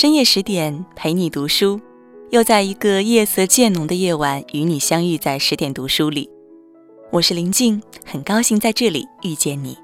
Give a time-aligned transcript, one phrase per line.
[0.00, 1.78] 深夜十点陪你读书，
[2.30, 6.30] 又在一个夜色渐浓的夜晚与你相遇在十点读书里。
[7.10, 9.76] 我是林静，很高兴在这里遇见你。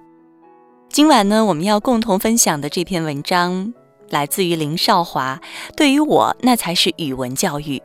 [0.89, 3.75] 今晚呢，我们要共同分享的这篇文章
[4.09, 5.39] 来自于林少华。
[5.77, 7.83] 对于我，那才是语文教育。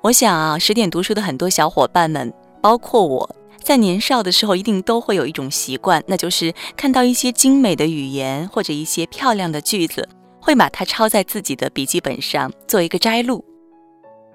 [0.00, 3.36] 我想啊，十点读书的很多小伙伴们，包括我。
[3.62, 10.08] 在年少的时候，一定都会有一种习惯，那就是看到一些精美的语言或者一些漂亮的句子，
[10.42, 13.44] 会把它抄在自己的笔记本上做一个摘录。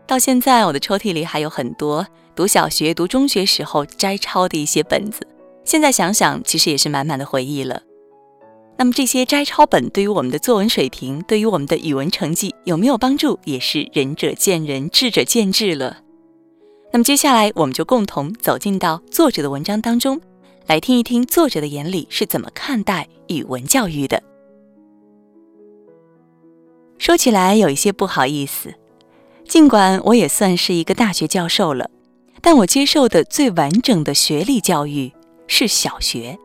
[0.07, 5.27] 到现在，我的抽屉里还有很多读小学、读中学时候摘抄的一些本子。
[5.65, 7.81] 现在想想，其实也是满满的回忆了。
[8.77, 15.97] 那么这些摘抄本对于我们的作文水平，对于我们的语文成绩有没有帮助，也是仁者见仁，智者见智了。
[16.93, 20.21] 那么接下来，我们就共同走进到作者的文章当中，
[20.67, 24.23] 来听一听作者的眼里是怎么看待语文教育的。
[26.97, 28.73] 说起来有一些不好意思，
[29.47, 31.89] 尽管我也算是一个大学教授了，
[32.41, 35.11] 但我接受的最完整的学历教育
[35.47, 36.37] 是小学，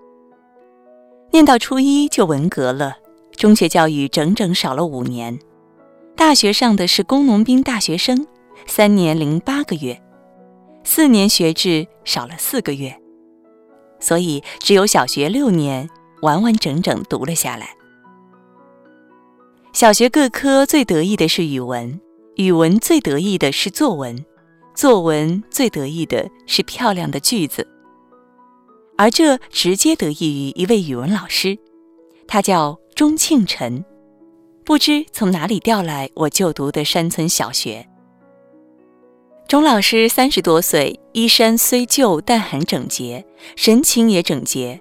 [1.31, 2.97] 念到初一就文革了，
[3.37, 5.39] 中学教育整整少了五年，
[6.15, 8.27] 大学上的是工农兵大学生，
[8.67, 10.01] 三年零八个月。
[10.85, 13.01] 四年学制少了四个月，
[14.01, 15.89] 所以只有小学六年
[16.23, 17.71] 完完整整读了下来。
[19.73, 21.99] 小学各科最得意的是语文，
[22.37, 24.23] 语文最得意的是作文，
[24.75, 27.67] 作文最得意的是漂亮的句子。
[28.99, 31.59] 而这直接得益于一位语文老师，
[32.29, 33.83] 他叫钟庆辰，
[34.63, 37.89] 不知从哪里调来我就读的山村小学。
[39.49, 43.25] 钟老师三十多岁，衣衫虽旧，但很整洁，
[43.57, 44.79] 神情也整洁。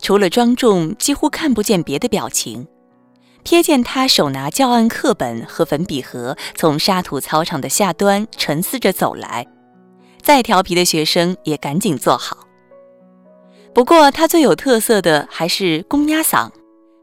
[0.00, 2.68] 除了庄重，几乎看不见别的表情。
[3.48, 9.46] 瞥见他手拿教案课本和粉笔盒，从沙土操场的下端沉思着走来，
[10.20, 12.46] 再调皮的学生也赶紧坐好。
[13.72, 16.50] 不过，他最有特色的还是公鸭嗓，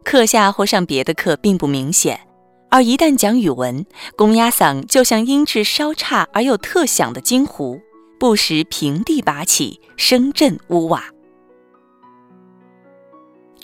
[0.04, 2.20] 课下或上别的课并不明显。
[2.70, 3.84] 而一旦讲语文，
[4.16, 7.82] 公鸭嗓就像音质稍差而又特响的金壶，
[8.20, 11.06] 不时平地拔起，声震屋瓦。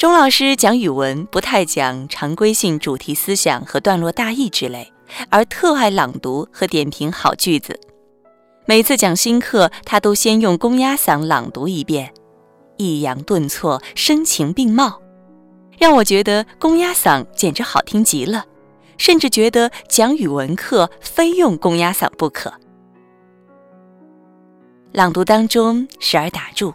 [0.01, 4.91] 钟老师讲语文不太讲常规性主题思想和段落大意之类，
[5.29, 7.79] 而特爱朗读和点评好句子。
[8.65, 12.11] 每次讲新课，他都先用公鸭嗓朗读一遍，
[12.77, 14.99] 抑扬顿挫，声情并茂，
[15.77, 18.43] 让我觉得公鸭嗓简直好听极了。
[18.97, 22.51] 甚至觉得讲语文课非用公鸭嗓不可。
[24.93, 26.73] 朗读当中时而打住，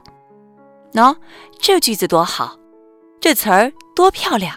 [0.92, 1.16] 喏，
[1.58, 2.56] 这句子多好，
[3.20, 4.56] 这词儿多漂亮。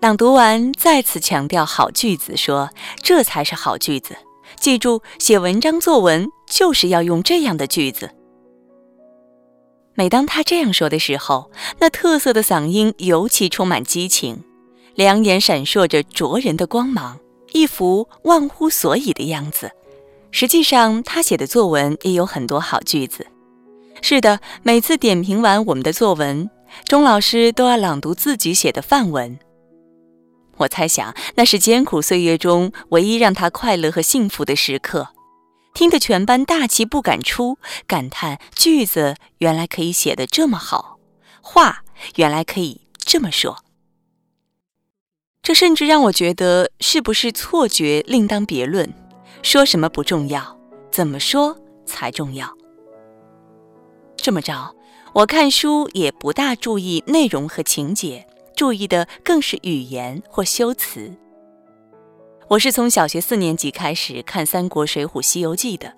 [0.00, 2.70] 朗读完再次强调好句子，说
[3.02, 4.16] 这才是好句子。
[4.60, 8.10] 记住，写文章作文就是要用这样的句子。
[9.94, 14.44] 每当他这样说的时候，那特色的嗓音尤其充满激情。
[14.94, 17.18] 两眼闪烁着灼人的光芒，
[17.52, 19.70] 一副忘乎所以的样子。
[20.30, 23.26] 实际上，他写的作文也有很多好句子。
[24.02, 26.48] 是的，每次点评完我们的作文，
[26.86, 29.38] 钟老师都要朗读自己写的范文。
[30.58, 35.08] 我猜想，那是艰苦岁月中唯一让他快乐和幸福的时刻。
[35.74, 40.98] 听得全班大气不敢出，感叹句子原来可以写得这么好，
[41.40, 41.82] 话
[42.14, 43.64] 原来可以这么说。
[45.42, 48.94] 这甚至让我觉得，是不是错觉另当别论。
[49.42, 50.58] 说什么不重要，
[50.90, 52.48] 怎么说才重要。
[54.16, 54.74] 这么着，
[55.12, 61.12] 我看书也不大注意内容和情节，注意的更是语言或修辞。
[62.48, 65.92] 我是从小学四年级开始看《三国》《水浒》《西游记》的，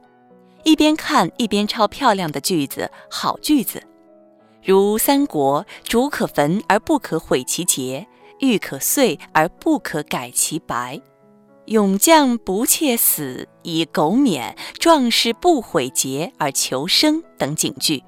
[0.65, 3.83] 一边看一边抄漂亮的句子、好句子，
[4.63, 8.07] 如《三国》“主可焚而不可毁其节”。
[8.41, 11.01] 玉可碎而不可改其白，
[11.65, 18.05] 勇将不怯死以苟免，壮士不毁节而求生等警句。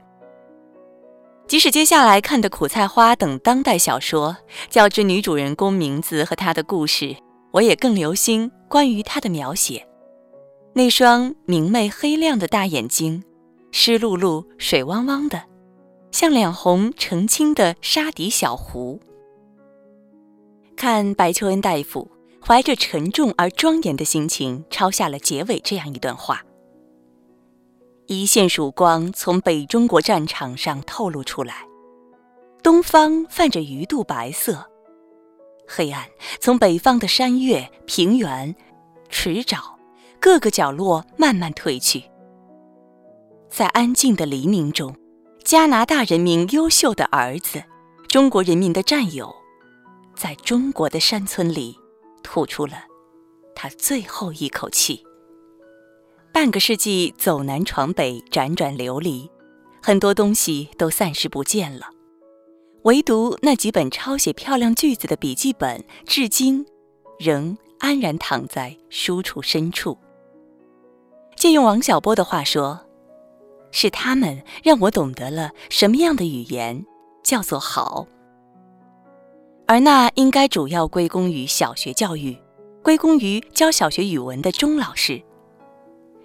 [1.48, 4.36] 即使接下来看的《苦菜花》等当代小说，
[4.68, 7.16] 较之女主人公名字和她的故事，
[7.52, 9.88] 我也更留心关于她的描写。
[10.74, 13.24] 那双明媚黑亮的大眼睛，
[13.72, 15.42] 湿漉漉、水汪汪的，
[16.12, 19.00] 像两泓澄清的沙底小湖。
[20.76, 22.10] 看白求恩大夫
[22.46, 26.42] 怀着沉重而庄严的心情抄下了结尾这样一段话：
[28.10, 31.66] 一线曙光从北中国战场上透露出来，
[32.62, 34.66] 东方泛着鱼肚白色，
[35.66, 36.08] 黑暗
[36.40, 38.56] 从北方的山岳、平原、
[39.10, 39.58] 池沼
[40.18, 42.02] 各个角落慢慢褪去，
[43.50, 44.96] 在安静的黎明中，
[45.44, 47.62] 加拿大人民优秀的儿子，
[48.08, 49.30] 中国人民的战友，
[50.16, 51.76] 在中国的山村里
[52.22, 52.84] 吐出了
[53.54, 55.04] 他最后一口气。
[56.40, 59.28] 半个世纪走南闯北，辗转流离，
[59.82, 61.88] 很多东西都散失不见了。
[62.82, 66.64] 唯独那几本抄写漂亮句子的笔记本，至今
[67.18, 69.98] 仍安然躺在书橱深处。
[71.34, 72.86] 借用王小波的话说，
[73.72, 76.86] 是他们让我懂得了什么样的语言
[77.24, 78.06] 叫做好。
[79.66, 82.38] 而那应该主要归功于小学教育，
[82.84, 85.20] 归功于教小学语文的钟老师。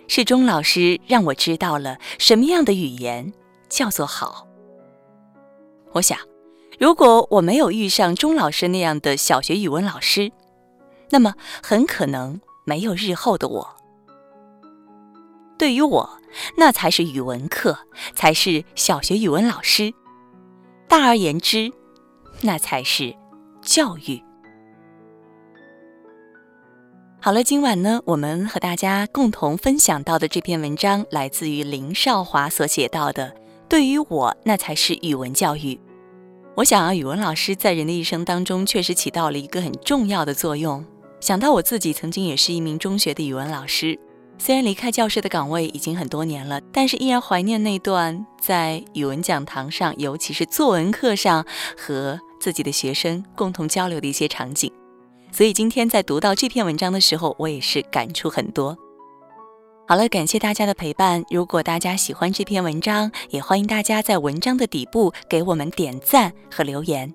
[0.07, 3.33] 是钟老师让我知道了什么样的语言
[3.69, 4.47] 叫做好。
[5.94, 6.17] 我想。
[6.79, 10.31] 如果我没有遇上钟老师那样的小学语文老师，
[11.11, 13.75] 那么很可能没有日后的我。
[15.57, 16.19] 对于我，
[16.57, 17.77] 那才是语文课，
[18.15, 19.94] 才是小学语文老师。
[20.89, 21.71] 大而言之，
[22.41, 23.15] 那才是
[23.61, 24.21] 教育。
[27.25, 33.33] 好了，今晚呢，我们和大家共同分享到的这篇文章，来自于林少华所写到的。
[33.69, 35.79] 对于我，那才是语文教育。
[36.55, 40.85] 我想啊，语文老师在人的一生当中确实起到了一个很重要的作用。
[41.21, 43.97] 想到我自己曾经也是一名中学的语文老师，
[44.37, 51.45] 虽然离开教师的岗位已经很多年了，但是依然怀念那段在语文讲堂上，尤其是作文课上
[51.77, 54.69] 和自己的学生共同交流的一些场景。
[55.33, 58.77] 所以今天在读到这篇文章的时候，我也是感触很多。
[59.88, 61.25] 好了，感谢大家的陪伴。
[61.31, 67.12] 如果大家喜欢这篇文章，也欢迎大家在文章的底部给我们点赞和留言。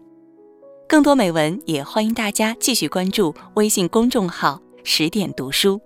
[0.88, 5.80] 更多美文，也欢迎大家继续关注微信公众号“十点读书”。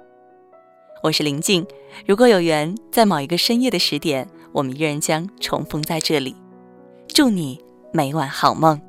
[1.05, 1.67] 我是林静，
[2.07, 6.35] 如果有缘，在某一个深夜的十点，我们依然将重逢在这里。
[7.09, 7.61] 祝你
[7.93, 8.81] 每晚好梦。